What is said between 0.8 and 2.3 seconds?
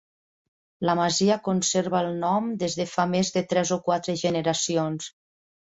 La masia conserva el